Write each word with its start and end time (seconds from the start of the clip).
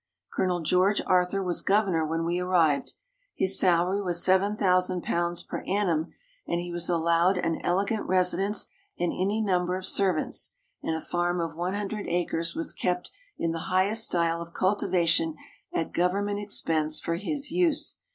Colonel 0.33 0.61
George 0.61 0.99
Arthur 1.05 1.43
was 1.43 1.61
governor 1.61 2.03
when 2.03 2.25
we 2.25 2.39
arrived. 2.39 2.93
His 3.35 3.59
salary 3.59 4.01
was 4.01 4.17
£7,000 4.17 5.47
per 5.47 5.61
annum 5.67 6.07
and 6.47 6.59
he 6.59 6.71
was 6.71 6.89
allowed 6.89 7.37
an 7.37 7.61
elegant 7.63 8.07
residence, 8.07 8.65
and 8.97 9.13
any 9.13 9.41
number 9.41 9.75
of 9.75 9.85
servants, 9.85 10.55
and 10.81 10.95
a 10.95 11.01
farm 11.01 11.39
of 11.39 11.55
one 11.55 11.75
hundred 11.75 12.07
acres 12.07 12.55
was 12.55 12.73
kept 12.73 13.11
in 13.37 13.51
the 13.51 13.69
highest 13.69 14.03
style 14.05 14.41
of 14.41 14.55
cultivation 14.55 15.35
at 15.71 15.93
govern 15.93 16.25
ment 16.25 16.39
expense 16.39 16.99
for 16.99 17.13
his 17.13 17.51
use. 17.51 17.99